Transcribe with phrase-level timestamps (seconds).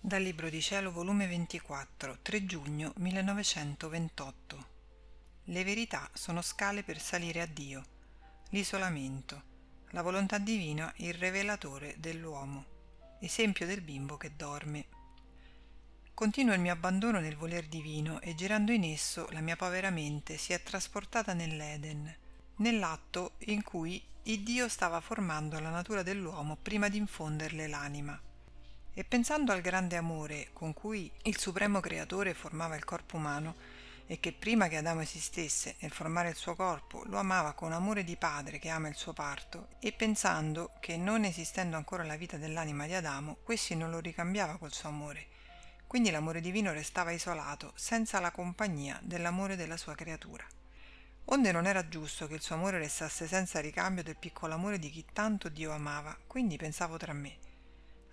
[0.00, 4.66] Dal Libro di Cielo, volume 24, 3 giugno 1928.
[5.46, 7.84] Le verità sono scale per salire a Dio.
[8.50, 9.42] L'isolamento.
[9.90, 12.64] La volontà divina, il rivelatore dell'uomo.
[13.20, 14.86] Esempio del bimbo che dorme.
[16.14, 20.38] Continuo il mio abbandono nel voler divino e girando in esso la mia povera mente
[20.38, 22.16] si è trasportata nell'Eden,
[22.58, 28.22] nell'atto in cui il Dio stava formando la natura dell'uomo prima di infonderle l'anima
[28.98, 33.54] e pensando al grande amore con cui il supremo creatore formava il corpo umano
[34.08, 38.02] e che prima che Adamo esistesse nel formare il suo corpo lo amava con amore
[38.02, 42.38] di padre che ama il suo parto e pensando che non esistendo ancora la vita
[42.38, 45.28] dell'anima di Adamo questi non lo ricambiava col suo amore.
[45.86, 50.44] Quindi l'amore divino restava isolato senza la compagnia dell'amore della sua creatura.
[51.26, 54.90] Onde non era giusto che il suo amore restasse senza ricambio del piccolo amore di
[54.90, 57.46] chi tanto Dio amava quindi pensavo tra me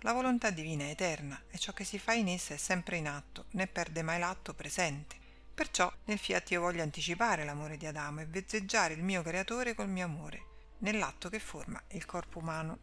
[0.00, 3.08] la volontà divina è eterna e ciò che si fa in essa è sempre in
[3.08, 5.16] atto, né perde mai l'atto presente.
[5.54, 9.88] Perciò nel fiat io voglio anticipare l'amore di Adamo e vezzeggiare il mio creatore col
[9.88, 10.44] mio amore,
[10.78, 12.78] nell'atto che forma il corpo umano.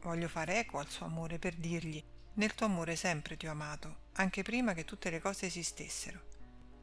[0.00, 2.02] Voglio fare eco al suo amore per dirgli
[2.34, 6.30] nel tuo amore sempre ti ho amato, anche prima che tutte le cose esistessero.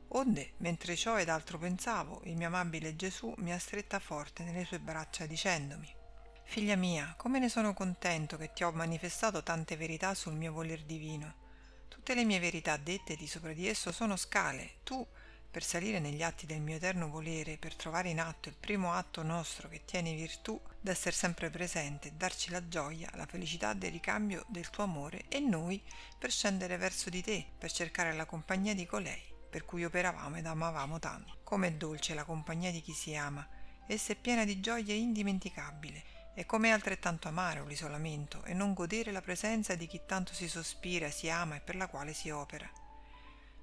[0.10, 4.64] Onde, mentre ciò ed altro pensavo, il mio amabile Gesù mi ha stretta forte nelle
[4.64, 5.98] sue braccia dicendomi
[6.50, 10.82] Figlia mia, come ne sono contento che ti ho manifestato tante verità sul mio voler
[10.82, 11.36] divino.
[11.88, 14.78] Tutte le mie verità dette di sopra di esso sono scale.
[14.84, 15.06] Tu,
[15.52, 19.22] per salire negli atti del mio eterno volere, per trovare in atto il primo atto
[19.22, 24.72] nostro che tiene virtù d'essere sempre presente, darci la gioia, la felicità del ricambio del
[24.72, 25.80] tuo amore, e noi
[26.18, 30.48] per scendere verso di te, per cercare la compagnia di colei, per cui operavamo ed
[30.48, 31.42] amavamo tanto.
[31.44, 33.48] Com'è dolce la compagnia di chi si ama,
[33.86, 39.12] essa è piena di gioia indimenticabile e come è altrettanto amaro l'isolamento e non godere
[39.12, 42.70] la presenza di chi tanto si sospira, si ama e per la quale si opera.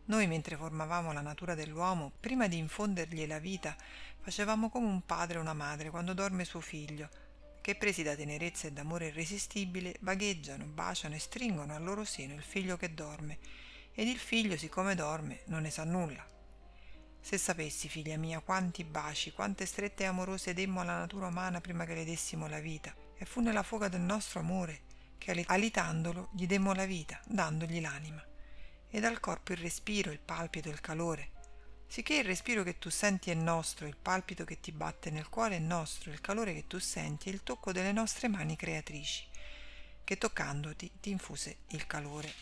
[0.07, 3.75] Noi mentre formavamo la natura dell'uomo, prima di infondergli la vita,
[4.21, 7.09] facevamo come un padre o una madre quando dorme suo figlio,
[7.61, 12.43] che presi da tenerezza e d'amore irresistibile, vagheggiano, baciano e stringono al loro seno il
[12.43, 13.39] figlio che dorme,
[13.93, 16.25] ed il figlio, siccome dorme, non ne sa nulla,
[17.27, 21.95] se sapessi, figlia mia, quanti baci, quante strette amorose demmo alla natura umana prima che
[21.95, 24.83] le dessimo la vita, e fu nella foga del nostro amore
[25.19, 28.25] che alitandolo gli demmo la vita, dandogli l'anima,
[28.89, 31.31] e dal corpo il respiro, il palpito, il calore,
[31.89, 35.57] sicché il respiro che tu senti è nostro, il palpito che ti batte nel cuore
[35.57, 39.27] è nostro, il calore che tu senti è il tocco delle nostre mani creatrici,
[40.05, 42.33] che toccandoti ti infuse il calore.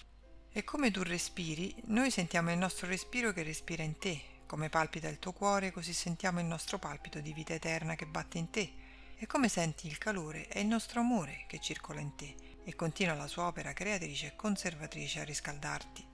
[0.52, 5.08] E come tu respiri, noi sentiamo il nostro respiro che respira in te, come palpita
[5.08, 8.72] il tuo cuore, così sentiamo il nostro palpito di vita eterna che batte in te.
[9.16, 13.14] E come senti il calore è il nostro amore che circola in te e continua
[13.14, 16.06] la sua opera creatrice e conservatrice a riscaldarti.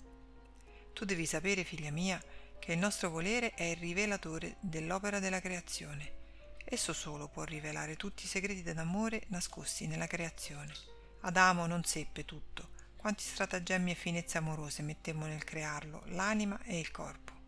[0.94, 2.18] Tu devi sapere, figlia mia,
[2.58, 6.10] che il nostro volere è il rivelatore dell'opera della creazione.
[6.64, 10.72] Esso solo può rivelare tutti i segreti d'amore nascosti nella creazione.
[11.20, 16.90] Adamo non seppe tutto, quanti stratagemmi e finezze amorose mettemmo nel crearlo, l'anima e il
[16.90, 17.39] corpo.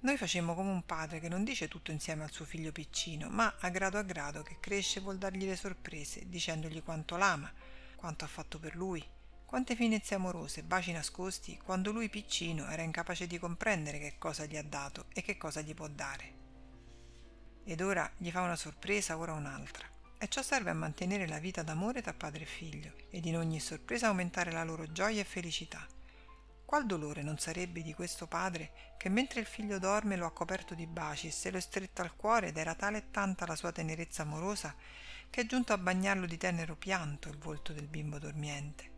[0.00, 3.56] Noi facemmo come un padre che non dice tutto insieme al suo figlio piccino, ma
[3.58, 7.52] a grado a grado che cresce vuol dargli le sorprese, dicendogli quanto l'ama,
[7.96, 9.04] quanto ha fatto per lui,
[9.44, 14.56] quante finezze amorose, baci nascosti, quando lui piccino era incapace di comprendere che cosa gli
[14.56, 16.34] ha dato e che cosa gli può dare.
[17.64, 19.84] Ed ora gli fa una sorpresa, ora un'altra.
[20.16, 23.58] E ciò serve a mantenere la vita d'amore tra padre e figlio, ed in ogni
[23.58, 25.84] sorpresa aumentare la loro gioia e felicità
[26.68, 30.74] qual dolore non sarebbe di questo padre che mentre il figlio dorme lo ha coperto
[30.74, 33.56] di baci e se lo è stretto al cuore ed era tale e tanta la
[33.56, 34.74] sua tenerezza amorosa
[35.30, 38.92] che è giunto a bagnarlo di tenero pianto il volto del bimbo dormiente.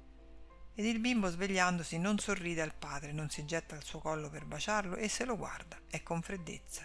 [0.74, 4.46] Ed il bimbo svegliandosi non sorride al padre non si getta al suo collo per
[4.46, 6.84] baciarlo e se lo guarda e con freddezza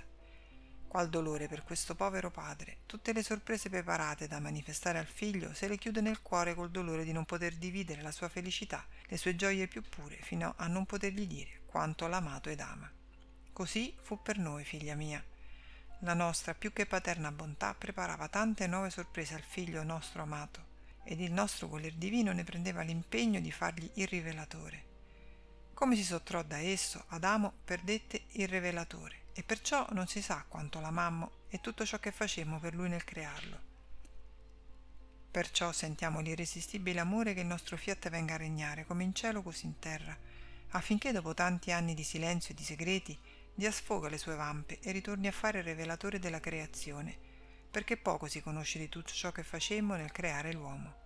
[0.96, 5.68] qual dolore per questo povero padre tutte le sorprese preparate da manifestare al figlio se
[5.68, 9.36] le chiude nel cuore col dolore di non poter dividere la sua felicità le sue
[9.36, 12.90] gioie più pure fino a non potergli dire quanto l'ha amato ed ama.
[13.52, 15.22] Così fu per noi figlia mia.
[16.00, 20.64] La nostra più che paterna bontà preparava tante nuove sorprese al figlio nostro amato
[21.04, 24.84] ed il nostro voler divino ne prendeva l'impegno di fargli il rivelatore.
[25.74, 30.80] Come si sottrò da esso adamo perdette il rivelatore e perciò non si sa quanto
[30.80, 33.60] l'amammo e tutto ciò che facemmo per lui nel crearlo.
[35.30, 39.66] Perciò sentiamo l'irresistibile amore che il nostro fiat venga a regnare come in cielo così
[39.66, 40.18] in terra,
[40.70, 43.20] affinché dopo tanti anni di silenzio e di segreti
[43.54, 47.18] dia sfogo alle sue vampe e ritorni a fare il rivelatore della creazione,
[47.70, 51.04] perché poco si conosce di tutto ciò che facemmo nel creare l'uomo.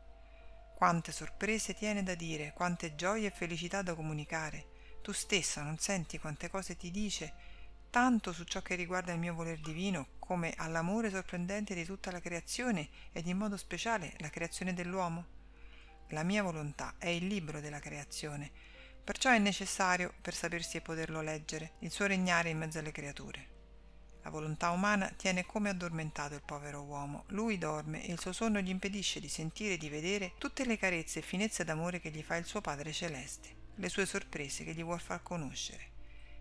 [0.79, 4.97] quante sorprese tiene da dire, quante gioie e felicità da comunicare.
[5.01, 7.33] Tu stessa non senti quante cose ti dice,
[7.89, 12.19] tanto su ciò che riguarda il mio voler divino, come all'amore sorprendente di tutta la
[12.19, 15.37] creazione ed in modo speciale la creazione dell'uomo?
[16.09, 18.51] La mia volontà è il libro della creazione,
[19.03, 23.57] perciò è necessario, per sapersi e poterlo leggere, il suo regnare in mezzo alle creature.
[24.21, 27.23] La volontà umana tiene come addormentato il povero uomo.
[27.27, 30.77] Lui dorme e il suo sonno gli impedisce di sentire e di vedere tutte le
[30.77, 34.73] carezze e finezze d'amore che gli fa il suo Padre Celeste, le sue sorprese che
[34.73, 35.97] gli vuol far conoscere.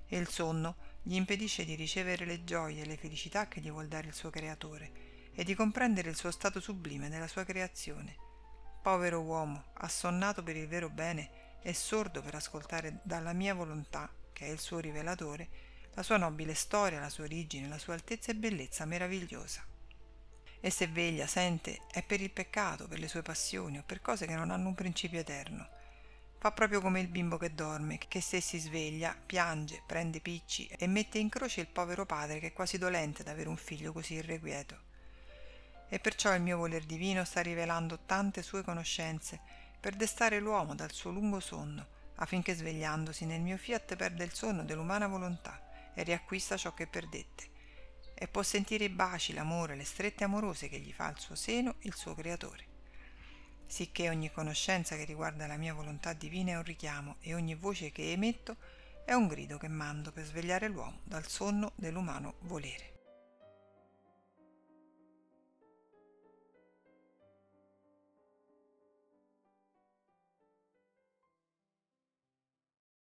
[0.07, 0.77] E il sonno
[1.09, 4.29] gli impedisce di ricevere le gioie e le felicità che gli vuol dare il suo
[4.29, 8.15] Creatore e di comprendere il suo stato sublime nella sua creazione.
[8.83, 14.49] Povero uomo, assonnato per il vero bene e sordo per ascoltare dalla mia volontà, che
[14.49, 15.49] è il suo rivelatore,
[15.95, 19.65] la sua nobile storia, la sua origine, la sua altezza e bellezza meravigliosa.
[20.61, 24.27] E se veglia, sente, è per il peccato, per le sue passioni o per cose
[24.27, 25.71] che non hanno un principio eterno.
[26.41, 30.87] Fa proprio come il bimbo che dorme, che se si sveglia, piange, prende picci e
[30.87, 34.15] mette in croce il povero padre che è quasi dolente ad avere un figlio così
[34.15, 34.79] irrequieto.
[35.89, 39.41] E perciò il mio voler divino sta rivelando tante sue conoscenze
[39.81, 41.87] per destare l'uomo dal suo lungo sonno,
[42.17, 45.61] affinché svegliandosi nel mio fiat perda il sonno dell'umana volontà
[45.93, 47.57] e riacquista ciò che perdette
[48.15, 51.77] e può sentire i baci, l'amore, le strette amorose che gli fa al suo seno
[51.81, 52.68] il suo creatore.
[53.69, 57.93] Sicché ogni conoscenza che riguarda la mia volontà divina è un richiamo e ogni voce
[57.93, 58.57] che emetto
[59.05, 62.98] è un grido che mando per svegliare l'uomo dal sonno dell'umano volere.